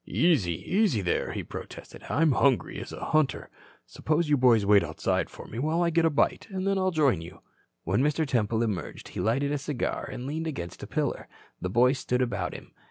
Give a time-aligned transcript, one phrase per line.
[0.07, 2.01] "Easy, easy there," he protested.
[2.09, 3.51] "I'm hungry as a hunter.
[3.85, 6.89] Suppose you boys wait outside for me while I get a bite, and then I'll
[6.89, 7.41] join you."
[7.83, 8.25] When Mr.
[8.25, 11.27] Temple emerged, he lighted a cigar and leaned against a pillar.
[11.61, 12.71] The boys stood about him.